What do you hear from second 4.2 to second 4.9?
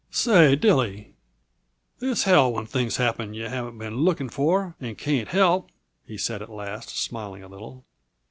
for